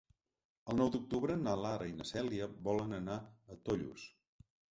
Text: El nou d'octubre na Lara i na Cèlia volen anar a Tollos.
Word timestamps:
El 0.71 0.77
nou 0.79 0.87
d'octubre 0.95 1.35
na 1.41 1.53
Lara 1.65 1.89
i 1.91 1.93
na 1.99 2.07
Cèlia 2.13 2.47
volen 2.69 2.97
anar 3.01 3.19
a 3.25 3.59
Tollos. 3.69 4.09